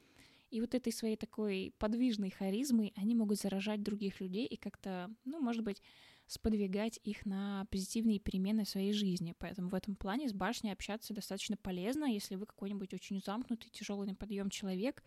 И 0.51 0.61
вот 0.61 0.75
этой 0.75 0.93
своей 0.93 1.17
такой 1.17 1.73
подвижной 1.79 2.31
харизмой 2.31 2.93
они 2.97 3.15
могут 3.15 3.39
заражать 3.39 3.83
других 3.83 4.21
людей 4.21 4.47
и 4.47 4.57
как-то, 4.57 5.09
ну, 5.25 5.41
может 5.41 5.63
быть, 5.63 5.81
сподвигать 6.27 6.99
их 7.05 7.25
на 7.25 7.67
позитивные 7.71 8.19
перемены 8.19 8.65
в 8.65 8.69
своей 8.69 8.93
жизни. 8.93 9.35
Поэтому 9.39 9.69
в 9.69 9.75
этом 9.75 9.95
плане 9.95 10.29
с 10.29 10.33
башней 10.33 10.73
общаться 10.73 11.15
достаточно 11.15 11.57
полезно, 11.57 12.05
если 12.05 12.35
вы 12.35 12.47
какой-нибудь 12.47 12.95
очень 12.95 13.21
замкнутый, 13.25 13.71
тяжелый 13.71 14.09
на 14.09 14.15
подъем 14.17 14.51
человек, 14.51 15.05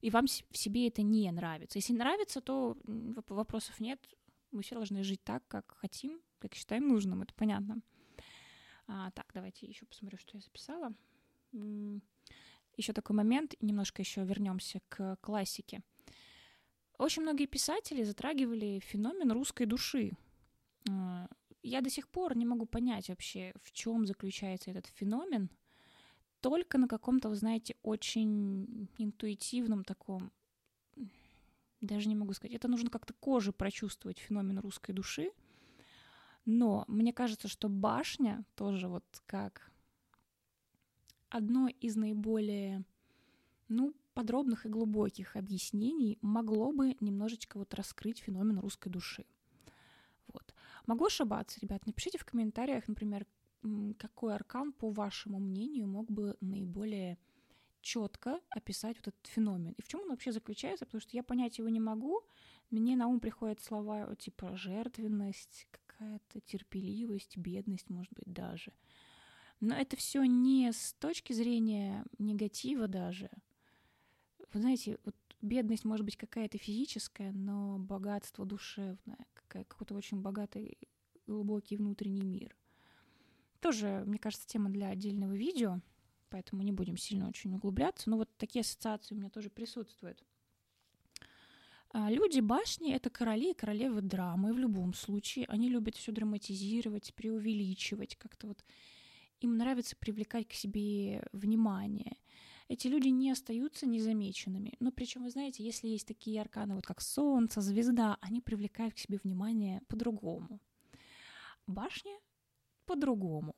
и 0.00 0.10
вам 0.10 0.26
в 0.26 0.58
себе 0.58 0.88
это 0.88 1.02
не 1.02 1.30
нравится. 1.30 1.78
Если 1.78 1.92
нравится, 1.92 2.40
то 2.40 2.76
вопросов 2.84 3.80
нет. 3.80 3.98
Мы 4.50 4.62
все 4.62 4.74
должны 4.74 5.02
жить 5.02 5.22
так, 5.24 5.46
как 5.48 5.76
хотим, 5.78 6.20
как 6.38 6.54
считаем 6.54 6.88
нужным, 6.88 7.22
это 7.22 7.34
понятно. 7.34 7.80
А, 8.86 9.10
так, 9.10 9.30
давайте 9.34 9.66
еще 9.66 9.84
посмотрю, 9.86 10.18
что 10.18 10.36
я 10.36 10.40
записала. 10.40 10.94
Еще 12.76 12.92
такой 12.92 13.16
момент, 13.16 13.54
немножко 13.60 14.02
еще 14.02 14.24
вернемся 14.24 14.80
к 14.88 15.16
классике. 15.20 15.82
Очень 16.98 17.22
многие 17.22 17.46
писатели 17.46 18.02
затрагивали 18.04 18.80
феномен 18.80 19.32
русской 19.32 19.66
души. 19.66 20.12
А, 20.88 21.28
я 21.62 21.80
до 21.80 21.90
сих 21.90 22.08
пор 22.08 22.36
не 22.36 22.46
могу 22.46 22.66
понять 22.66 23.08
вообще, 23.08 23.52
в 23.62 23.72
чем 23.72 24.06
заключается 24.06 24.70
этот 24.70 24.86
феномен– 24.86 25.50
только 26.40 26.78
на 26.78 26.88
каком-то, 26.88 27.28
вы 27.28 27.36
знаете, 27.36 27.76
очень 27.82 28.88
интуитивном 28.98 29.84
таком, 29.84 30.32
даже 31.80 32.08
не 32.08 32.14
могу 32.14 32.32
сказать, 32.32 32.56
это 32.56 32.68
нужно 32.68 32.90
как-то 32.90 33.14
кожей 33.14 33.52
прочувствовать 33.52 34.18
феномен 34.18 34.58
русской 34.58 34.92
души. 34.92 35.30
Но 36.44 36.84
мне 36.86 37.12
кажется, 37.12 37.48
что 37.48 37.68
башня 37.68 38.44
тоже 38.54 38.88
вот 38.88 39.04
как 39.26 39.70
одно 41.28 41.68
из 41.68 41.96
наиболее, 41.96 42.84
ну, 43.68 43.94
подробных 44.14 44.64
и 44.64 44.70
глубоких 44.70 45.36
объяснений 45.36 46.18
могло 46.22 46.72
бы 46.72 46.96
немножечко 47.00 47.58
вот 47.58 47.74
раскрыть 47.74 48.20
феномен 48.20 48.58
русской 48.60 48.88
души. 48.88 49.26
Вот. 50.28 50.54
Могу 50.86 51.06
ошибаться, 51.06 51.60
ребят, 51.60 51.84
напишите 51.84 52.18
в 52.18 52.24
комментариях, 52.24 52.88
например, 52.88 53.26
какой 53.98 54.34
аркан, 54.34 54.72
по 54.72 54.90
вашему 54.90 55.38
мнению, 55.38 55.86
мог 55.86 56.10
бы 56.10 56.36
наиболее 56.40 57.18
четко 57.80 58.40
описать 58.50 58.96
вот 58.96 59.08
этот 59.08 59.26
феномен. 59.26 59.72
И 59.78 59.82
в 59.82 59.88
чем 59.88 60.00
он 60.00 60.08
вообще 60.08 60.32
заключается, 60.32 60.86
потому 60.86 61.00
что 61.00 61.16
я 61.16 61.22
понять 61.22 61.58
его 61.58 61.68
не 61.68 61.80
могу. 61.80 62.22
Мне 62.70 62.96
на 62.96 63.06
ум 63.06 63.20
приходят 63.20 63.60
слова 63.60 64.14
типа 64.16 64.56
жертвенность, 64.56 65.68
какая-то 65.70 66.40
терпеливость, 66.40 67.36
бедность, 67.36 67.88
может 67.88 68.12
быть, 68.12 68.32
даже. 68.32 68.72
Но 69.60 69.74
это 69.74 69.96
все 69.96 70.24
не 70.24 70.72
с 70.72 70.94
точки 70.94 71.32
зрения 71.32 72.04
негатива 72.18 72.88
даже. 72.88 73.30
Вы 74.52 74.60
знаете, 74.60 74.98
вот 75.04 75.16
бедность 75.40 75.84
может 75.84 76.04
быть 76.04 76.16
какая-то 76.16 76.58
физическая, 76.58 77.32
но 77.32 77.78
богатство 77.78 78.44
душевное, 78.44 79.26
какой-то 79.48 79.94
очень 79.94 80.20
богатый 80.20 80.76
глубокий 81.26 81.76
внутренний 81.76 82.24
мир. 82.24 82.56
Тоже, 83.66 84.04
мне 84.06 84.20
кажется, 84.20 84.46
тема 84.46 84.70
для 84.70 84.90
отдельного 84.90 85.32
видео, 85.32 85.80
поэтому 86.28 86.62
не 86.62 86.70
будем 86.70 86.96
сильно 86.96 87.28
очень 87.28 87.52
углубляться. 87.52 88.08
Но 88.08 88.16
вот 88.16 88.28
такие 88.36 88.60
ассоциации 88.60 89.12
у 89.12 89.18
меня 89.18 89.28
тоже 89.28 89.50
присутствуют. 89.50 90.22
А, 91.90 92.08
люди 92.08 92.38
башни— 92.38 92.92
это 92.94 93.10
короли 93.10 93.50
и 93.50 93.54
королевы 93.54 94.02
драмы 94.02 94.52
в 94.52 94.58
любом 94.58 94.94
случае. 94.94 95.46
Они 95.46 95.68
любят 95.68 95.96
все 95.96 96.12
драматизировать, 96.12 97.12
преувеличивать, 97.16 98.14
как-то 98.14 98.46
вот 98.46 98.64
им 99.40 99.56
нравится 99.56 99.96
привлекать 99.96 100.46
к 100.46 100.52
себе 100.52 101.26
внимание. 101.32 102.18
Эти 102.68 102.86
люди 102.86 103.08
не 103.08 103.32
остаются 103.32 103.84
незамеченными. 103.84 104.74
Но 104.78 104.92
причем, 104.92 105.24
вы 105.24 105.30
знаете, 105.30 105.64
если 105.64 105.88
есть 105.88 106.06
такие 106.06 106.40
арканы, 106.40 106.76
вот 106.76 106.86
как 106.86 107.00
Солнце, 107.00 107.60
Звезда, 107.60 108.16
они 108.20 108.40
привлекают 108.40 108.94
к 108.94 108.98
себе 108.98 109.18
внимание 109.24 109.80
по-другому. 109.88 110.60
Башня 111.66 112.16
по-другому. 112.86 113.54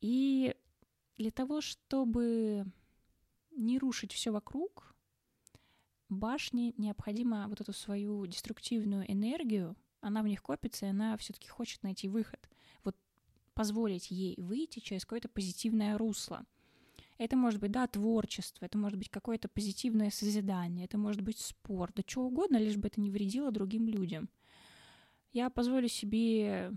И 0.00 0.54
для 1.16 1.30
того, 1.30 1.60
чтобы 1.60 2.64
не 3.50 3.78
рушить 3.78 4.12
все 4.12 4.30
вокруг, 4.30 4.94
башне 6.08 6.72
необходимо 6.76 7.46
вот 7.48 7.60
эту 7.60 7.72
свою 7.72 8.26
деструктивную 8.26 9.10
энергию, 9.10 9.76
она 10.00 10.22
в 10.22 10.26
них 10.26 10.42
копится, 10.42 10.86
и 10.86 10.90
она 10.90 11.16
все-таки 11.16 11.48
хочет 11.48 11.82
найти 11.82 12.08
выход. 12.08 12.48
Вот 12.84 12.96
позволить 13.54 14.10
ей 14.10 14.34
выйти 14.38 14.80
через 14.80 15.04
какое-то 15.04 15.28
позитивное 15.28 15.96
русло. 15.96 16.44
Это 17.16 17.36
может 17.36 17.60
быть, 17.60 17.70
да, 17.70 17.86
творчество, 17.86 18.64
это 18.64 18.76
может 18.76 18.98
быть 18.98 19.08
какое-то 19.08 19.48
позитивное 19.48 20.10
созидание, 20.10 20.84
это 20.84 20.98
может 20.98 21.22
быть 21.22 21.38
спорт, 21.38 21.94
да 21.94 22.02
что 22.04 22.22
угодно, 22.22 22.56
лишь 22.56 22.76
бы 22.76 22.88
это 22.88 23.00
не 23.00 23.10
вредило 23.10 23.52
другим 23.52 23.86
людям. 23.86 24.28
Я 25.32 25.48
позволю 25.48 25.88
себе 25.88 26.72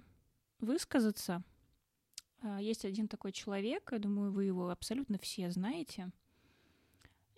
высказаться. 0.59 1.43
А, 2.41 2.61
есть 2.61 2.85
один 2.85 3.07
такой 3.07 3.31
человек, 3.31 3.89
я 3.91 3.99
думаю, 3.99 4.31
вы 4.31 4.45
его 4.45 4.69
абсолютно 4.69 5.17
все 5.17 5.49
знаете. 5.51 6.11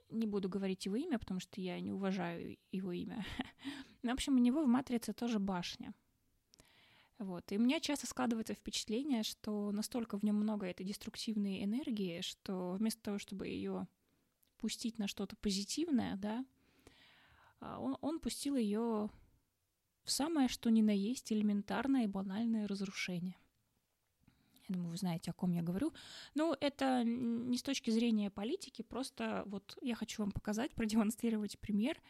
Не 0.09 0.25
буду 0.25 0.49
говорить 0.49 0.85
его 0.85 0.95
имя, 0.95 1.19
потому 1.19 1.39
что 1.39 1.61
я 1.61 1.79
не 1.79 1.91
уважаю 1.91 2.57
его 2.71 2.91
имя. 2.91 3.25
Но, 4.01 4.11
в 4.11 4.13
общем, 4.13 4.35
у 4.35 4.39
него 4.39 4.63
в 4.63 4.67
матрице 4.67 5.13
тоже 5.13 5.39
башня. 5.39 5.93
Вот. 7.19 7.51
И 7.51 7.57
у 7.57 7.61
меня 7.61 7.79
часто 7.79 8.07
складывается 8.07 8.53
впечатление, 8.53 9.23
что 9.23 9.71
настолько 9.71 10.17
в 10.17 10.23
нем 10.23 10.37
много 10.37 10.65
этой 10.65 10.85
деструктивной 10.85 11.63
энергии, 11.63 12.21
что 12.21 12.73
вместо 12.79 13.01
того, 13.01 13.19
чтобы 13.19 13.47
ее 13.47 13.87
пустить 14.57 14.97
на 14.97 15.07
что-то 15.07 15.35
позитивное, 15.35 16.15
да, 16.15 16.45
а, 17.59 17.79
он, 17.79 17.97
он 18.01 18.19
пустил 18.19 18.55
ее 18.55 19.09
в 20.03 20.11
самое 20.11 20.47
что 20.47 20.69
ни 20.69 20.81
на 20.81 20.95
есть 20.95 21.31
элементарное 21.31 22.03
и 22.03 22.07
банальное 22.07 22.67
разрушение. 22.67 23.35
Я 24.67 24.75
думаю, 24.75 24.91
вы 24.91 24.97
знаете, 24.97 25.31
о 25.31 25.33
ком 25.33 25.51
я 25.51 25.61
говорю. 25.61 25.93
Ну, 26.35 26.55
это 26.59 27.03
не 27.03 27.57
с 27.57 27.63
точки 27.63 27.89
зрения 27.89 28.29
политики, 28.29 28.83
просто 28.83 29.43
вот 29.47 29.77
я 29.81 29.95
хочу 29.95 30.21
вам 30.21 30.31
показать, 30.31 30.71
продемонстрировать 30.75 31.59
пример, 31.59 32.01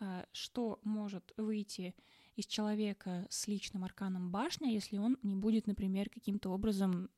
а, 0.00 0.26
что 0.32 0.80
может 0.82 1.32
выйти 1.36 1.94
из 2.34 2.46
человека 2.46 3.26
с 3.30 3.46
личным 3.46 3.84
арканом 3.84 4.30
башня, 4.30 4.72
если 4.72 4.98
он 4.98 5.18
не 5.22 5.36
будет, 5.36 5.66
например, 5.66 6.08
каким-то 6.10 6.50
образом 6.50 7.10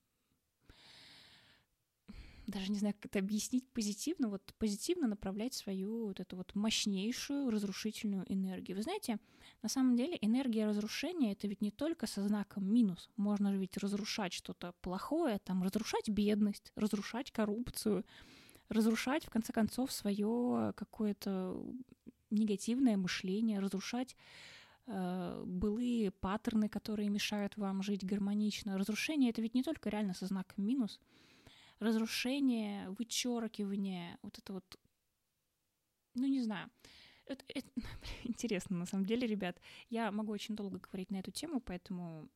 даже 2.46 2.70
не 2.70 2.78
знаю, 2.78 2.94
как 2.94 3.06
это 3.06 3.18
объяснить 3.18 3.66
позитивно, 3.70 4.28
вот 4.28 4.42
позитивно 4.58 5.06
направлять 5.06 5.54
свою 5.54 6.08
вот 6.08 6.20
эту 6.20 6.36
вот 6.36 6.54
мощнейшую 6.54 7.50
разрушительную 7.50 8.24
энергию. 8.28 8.76
Вы 8.76 8.82
знаете, 8.82 9.18
на 9.62 9.68
самом 9.68 9.96
деле 9.96 10.18
энергия 10.20 10.66
разрушения— 10.66 11.32
это 11.34 11.48
ведь 11.48 11.62
не 11.62 11.70
только 11.70 12.06
со 12.06 12.22
знаком 12.26 12.70
минус. 12.70 13.08
Можно 13.16 13.52
же 13.52 13.58
ведь 13.58 13.76
разрушать 13.78 14.32
что-то 14.32 14.74
плохое, 14.82 15.38
там, 15.38 15.62
разрушать 15.62 16.08
бедность, 16.08 16.70
разрушать 16.76 17.30
коррупцию, 17.30 18.04
разрушать, 18.68 19.24
в 19.24 19.30
конце 19.30 19.52
концов, 19.52 19.90
свое 19.90 20.74
какое-то 20.76 21.64
негативное 22.30 22.96
мышление, 22.96 23.60
разрушать 23.60 24.16
э, 24.86 25.44
былые 25.46 26.10
паттерны, 26.10 26.68
которые 26.68 27.08
мешают 27.08 27.56
вам 27.56 27.82
жить 27.82 28.04
гармонично. 28.04 28.76
Разрушение— 28.76 29.30
это 29.30 29.40
ведь 29.40 29.54
не 29.54 29.62
только 29.62 29.88
реально 29.88 30.12
со 30.12 30.26
знаком 30.26 30.64
минус— 30.66 31.00
разрушение, 31.85 32.91
вычеркивание, 32.91 34.19
вот 34.23 34.38
это 34.38 34.53
вот, 34.55 34.81
ну 36.14 36.26
не 36.26 36.43
знаю. 36.43 36.71
Это, 37.26 37.45
это, 37.49 37.69
интересно, 38.25 38.76
на 38.76 38.87
самом 38.87 39.07
деле, 39.07 39.26
ребят. 39.26 39.61
Я 39.88 40.11
могу 40.11 40.33
очень 40.33 40.57
долго 40.57 40.79
говорить 40.79 41.11
на 41.11 41.17
эту 41.17 41.31
тему, 41.31 41.61
поэтому... 41.61 42.29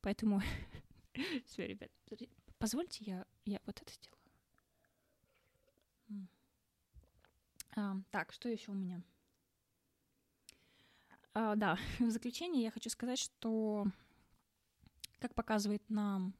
Поэтому... 0.00 0.40
Все, 1.46 1.66
ребят, 1.66 1.90
позвольте 2.58 3.04
я, 3.04 3.26
я 3.44 3.60
вот 3.66 3.80
это 3.80 3.92
сделаю. 3.92 4.16
А, 7.74 7.96
так, 8.10 8.32
что 8.32 8.48
еще 8.48 8.70
у 8.70 8.74
меня? 8.74 9.02
А, 11.34 11.54
да, 11.54 11.78
в 11.98 12.10
заключение 12.10 12.64
я 12.64 12.70
хочу 12.70 12.88
сказать, 12.88 13.18
что, 13.18 13.86
как 15.18 15.34
показывает 15.34 15.82
нам 15.90 16.34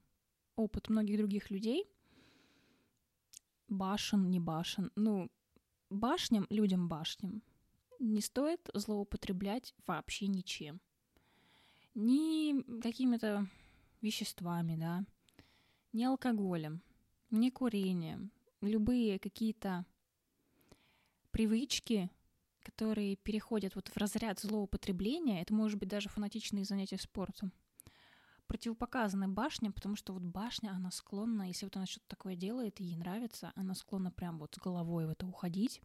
опыт 0.57 0.89
многих 0.89 1.19
других 1.19 1.51
людей, 1.51 1.85
башен, 3.69 4.31
не 4.31 4.41
башен, 4.41 4.91
ну, 4.97 5.31
башням, 5.91 6.47
людям 6.51 6.89
башням, 6.89 7.43
не 7.99 8.21
стоит 8.21 8.69
злоупотреблять 8.75 9.75
вообще 9.87 10.27
ничем. 10.27 10.81
Ни 11.95 12.81
какими-то 12.81 13.47
веществами, 14.01 14.77
да, 14.77 15.05
ни 15.93 16.05
алкоголем, 16.05 16.83
ни 17.31 17.51
курением. 17.51 18.33
Любые 18.61 19.19
какие-то 19.19 19.85
привычки, 21.31 22.11
которые 22.61 23.17
переходят 23.17 23.75
вот 23.75 23.89
в 23.89 23.97
разряд 23.97 24.41
злоупотребления, 24.41 25.43
это 25.43 25.55
может 25.55 25.79
быть 25.79 25.89
даже 25.89 26.09
фанатичные 26.09 26.65
занятия 26.65 26.99
спортом– 26.99 27.53
противопоказаны 28.47 29.29
башня, 29.29 29.71
потому 29.73 29.97
что 29.97 30.13
вот 30.13 30.23
башня, 30.23 30.71
она 30.71 30.91
склонна, 30.91 31.49
если 31.49 31.67
вот 31.67 31.77
она 31.77 31.87
что-то 31.87 32.07
такое 32.09 32.37
делает 32.37 32.81
и 32.81 32.85
ей 32.85 32.97
нравится, 32.97 33.53
она 33.55 33.75
склонна 33.75 34.11
прям 34.11 34.39
вот 34.39 34.55
с 34.55 34.59
головой 34.59 35.07
в 35.07 35.11
это 35.11 35.27
уходить 35.27 35.81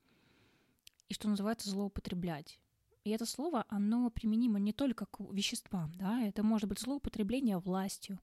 и, 1.10 1.14
что 1.14 1.28
называется, 1.28 1.70
злоупотреблять. 1.70 2.60
И 3.04 3.10
это 3.10 3.26
слово, 3.26 3.66
оно 3.68 4.10
применимо 4.12 4.60
не 4.60 4.74
только 4.74 5.08
к 5.08 5.20
веществам, 5.34 5.92
да, 5.96 6.22
это 6.22 6.44
может 6.44 6.70
быть 6.70 6.80
злоупотребление 6.80 7.58
властью, 7.58 8.20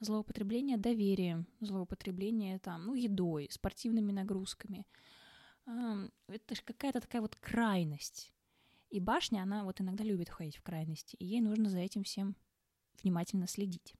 злоупотребление 0.00 0.76
доверием, 0.76 1.46
злоупотребление 1.60 2.58
там, 2.60 2.86
ну, 2.86 2.94
едой, 2.94 3.48
спортивными 3.50 4.12
нагрузками. 4.12 4.86
Это 5.66 6.54
же 6.54 6.62
какая-то 6.62 7.00
такая 7.00 7.22
вот 7.22 7.36
крайность. 7.36 8.32
И 8.90 9.00
башня, 9.00 9.42
она 9.42 9.64
вот 9.64 9.80
иногда 9.80 10.04
любит 10.04 10.28
ходить 10.28 10.56
в 10.58 10.62
крайности, 10.62 11.16
и 11.16 11.24
ей 11.24 11.40
нужно 11.40 11.68
за 11.68 11.78
этим 11.78 12.04
всем 12.04 12.36
внимательно 13.02 13.46
следить. 13.46 13.94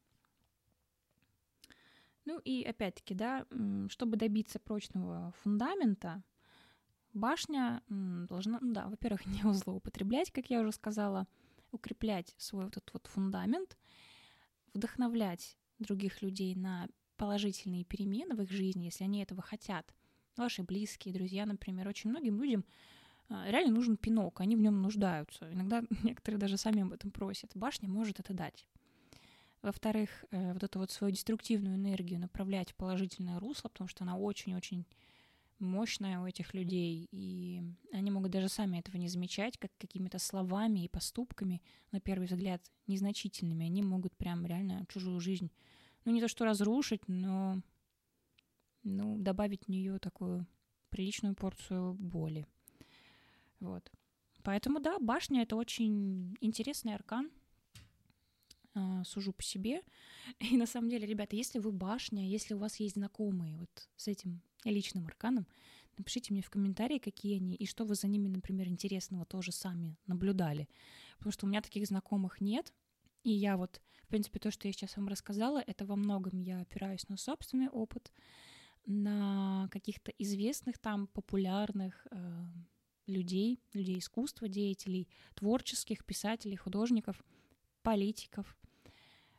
Ну 2.24 2.38
и 2.38 2.62
опять-таки, 2.62 3.14
да, 3.14 3.46
чтобы 3.88 4.16
добиться 4.16 4.58
прочного 4.58 5.34
фундамента, 5.42 6.22
башня 7.12 7.82
должна, 7.88 8.58
ну 8.60 8.72
да, 8.72 8.88
во-первых, 8.88 9.26
не 9.26 9.42
злоупотреблять, 9.52 10.30
как 10.30 10.50
я 10.50 10.60
уже 10.60 10.72
сказала, 10.72 11.26
укреплять 11.70 12.34
свой 12.38 12.64
вот 12.64 12.76
этот 12.76 12.92
вот 12.92 13.06
фундамент, 13.08 13.76
вдохновлять 14.72 15.56
других 15.78 16.22
людей 16.22 16.54
на 16.54 16.88
положительные 17.16 17.84
перемены 17.84 18.34
в 18.34 18.42
их 18.42 18.50
жизни, 18.50 18.84
если 18.84 19.04
они 19.04 19.22
этого 19.22 19.42
хотят. 19.42 19.94
Ваши 20.36 20.62
близкие, 20.62 21.14
друзья, 21.14 21.46
например, 21.46 21.86
очень 21.88 22.10
многим 22.10 22.40
людям 22.40 22.64
а, 23.28 23.48
реально 23.50 23.72
нужен 23.72 23.96
пинок, 23.96 24.40
они 24.40 24.56
в 24.56 24.60
нем 24.60 24.82
нуждаются. 24.82 25.52
Иногда 25.52 25.84
некоторые 26.02 26.38
даже 26.38 26.56
сами 26.56 26.82
об 26.82 26.92
этом 26.92 27.10
просят. 27.10 27.52
Башня 27.54 27.88
может 27.88 28.20
это 28.20 28.34
дать. 28.34 28.66
Во-вторых, 29.64 30.26
э, 30.30 30.52
вот 30.52 30.62
эту 30.62 30.78
вот 30.78 30.90
свою 30.90 31.10
деструктивную 31.10 31.76
энергию 31.76 32.20
направлять 32.20 32.72
в 32.72 32.74
положительное 32.74 33.40
русло, 33.40 33.70
потому 33.70 33.88
что 33.88 34.04
она 34.04 34.18
очень-очень 34.18 34.84
мощная 35.58 36.20
у 36.20 36.26
этих 36.26 36.52
людей, 36.52 37.08
и 37.10 37.62
они 37.90 38.10
могут 38.10 38.30
даже 38.30 38.50
сами 38.50 38.76
этого 38.76 38.98
не 38.98 39.08
замечать, 39.08 39.56
как 39.56 39.70
какими-то 39.78 40.18
словами 40.18 40.84
и 40.84 40.88
поступками, 40.88 41.62
на 41.92 42.00
первый 42.00 42.26
взгляд, 42.26 42.60
незначительными, 42.86 43.64
они 43.64 43.82
могут 43.82 44.14
прям 44.18 44.44
реально 44.44 44.84
чужую 44.90 45.18
жизнь, 45.18 45.50
ну 46.04 46.12
не 46.12 46.20
то 46.20 46.28
что 46.28 46.44
разрушить, 46.44 47.08
но 47.08 47.62
ну, 48.82 49.16
добавить 49.16 49.64
в 49.64 49.68
нее 49.68 49.98
такую 49.98 50.46
приличную 50.90 51.34
порцию 51.34 51.94
боли. 51.94 52.46
Вот. 53.60 53.90
Поэтому, 54.42 54.78
да, 54.78 54.98
башня— 54.98 55.40
это 55.44 55.56
очень 55.56 56.36
интересный 56.42 56.94
аркан— 56.94 57.30
сужу 59.04 59.32
по 59.32 59.42
себе. 59.42 59.82
И 60.40 60.56
на 60.56 60.66
самом 60.66 60.88
деле, 60.88 61.06
ребята, 61.06 61.36
если 61.36 61.58
вы 61.58 61.72
башня, 61.72 62.26
если 62.26 62.54
у 62.54 62.58
вас 62.58 62.80
есть 62.80 62.94
знакомые 62.94 63.56
вот 63.56 63.88
с 63.96 64.08
этим 64.08 64.40
личным 64.64 65.06
арканом, 65.06 65.46
напишите 65.98 66.32
мне 66.32 66.42
в 66.42 66.50
комментарии, 66.50 66.98
какие 66.98 67.36
они, 67.36 67.54
и 67.54 67.66
что 67.66 67.84
вы 67.84 67.94
за 67.94 68.08
ними, 68.08 68.28
например, 68.28 68.68
интересного 68.68 69.24
тоже 69.24 69.52
сами 69.52 69.96
наблюдали. 70.06 70.68
Потому 71.18 71.32
что 71.32 71.46
у 71.46 71.48
меня 71.48 71.62
таких 71.62 71.86
знакомых 71.86 72.40
нет, 72.40 72.72
и 73.22 73.30
я 73.30 73.56
вот, 73.56 73.80
в 74.02 74.08
принципе, 74.08 74.38
то, 74.38 74.50
что 74.50 74.68
я 74.68 74.72
сейчас 74.72 74.96
вам 74.96 75.08
рассказала, 75.08 75.62
это 75.66 75.86
во 75.86 75.96
многом 75.96 76.40
я 76.40 76.60
опираюсь 76.60 77.08
на 77.08 77.16
собственный 77.16 77.68
опыт, 77.68 78.12
на 78.86 79.68
каких-то 79.70 80.12
известных 80.18 80.78
там 80.78 81.06
популярных 81.06 82.06
э, 82.10 82.44
людей, 83.06 83.60
людей 83.72 83.98
искусства, 83.98 84.48
деятелей, 84.48 85.08
творческих, 85.34 86.04
писателей, 86.04 86.56
художников, 86.56 87.24
политиков, 87.82 88.56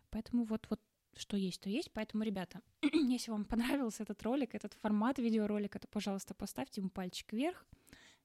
Поэтому 0.10 0.44
вот, 0.46 0.68
вот 0.70 0.80
что 1.16 1.38
есть, 1.38 1.62
то 1.62 1.70
есть. 1.70 1.92
Поэтому, 1.92 2.24
ребята, 2.24 2.62
если 2.82 3.32
вам 3.32 3.46
понравился 3.46 4.04
этот 4.04 4.22
ролик, 4.24 4.56
этот 4.56 4.74
формат 4.74 5.18
видеоролика, 5.18 5.80
то, 5.80 5.88
пожалуйста, 5.88 6.34
поставьте 6.34 6.82
ему 6.82 6.90
пальчик 6.90 7.32
вверх. 7.34 7.66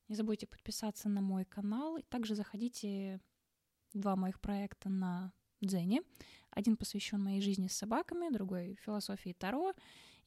Не 0.09 0.17
забудьте 0.17 0.47
подписаться 0.47 1.09
на 1.09 1.21
мой 1.21 1.45
канал. 1.45 1.97
И 1.97 2.03
также 2.03 2.35
заходите 2.35 3.21
два 3.93 4.17
моих 4.17 4.41
проекта 4.41 4.89
на 4.89 5.33
Дзене. 5.61 6.03
Один 6.51 6.77
посвящен 6.77 7.23
моей 7.23 7.41
жизни 7.41 7.69
с 7.69 7.77
собаками, 7.77 8.33
другой 8.33 8.77
философии 8.83 9.37
Таро 9.39 9.73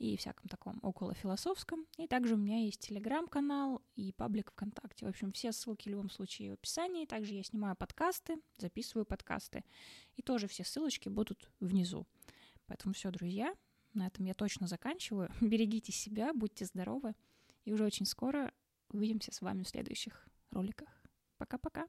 и 0.03 0.17
всяком 0.17 0.49
таком 0.49 0.79
около 0.81 1.13
философском. 1.13 1.87
И 1.97 2.07
также 2.07 2.35
у 2.35 2.37
меня 2.37 2.57
есть 2.57 2.81
телеграм-канал 2.81 3.81
и 3.95 4.11
паблик 4.11 4.51
ВКонтакте. 4.51 5.05
В 5.05 5.09
общем, 5.09 5.31
все 5.31 5.53
ссылки 5.53 5.87
в 5.87 5.91
любом 5.91 6.09
случае 6.09 6.51
в 6.51 6.53
описании. 6.55 7.05
Также 7.05 7.35
я 7.35 7.43
снимаю 7.43 7.77
подкасты, 7.77 8.35
записываю 8.57 9.05
подкасты. 9.05 9.63
И 10.17 10.21
тоже 10.21 10.49
все 10.49 10.65
ссылочки 10.65 11.07
будут 11.07 11.49
внизу. 11.61 12.05
Поэтому 12.67 12.93
все, 12.93 13.11
друзья, 13.11 13.55
на 13.93 14.07
этом 14.07 14.25
я 14.25 14.33
точно 14.33 14.67
заканчиваю. 14.67 15.31
Берегите 15.41 15.93
себя, 15.93 16.33
будьте 16.33 16.65
здоровы. 16.65 17.15
И 17.63 17.71
уже 17.71 17.85
очень 17.85 18.05
скоро 18.05 18.53
увидимся 18.89 19.31
с 19.31 19.41
вами 19.41 19.63
в 19.63 19.69
следующих 19.69 20.27
роликах. 20.51 20.89
Пока-пока. 21.37 21.87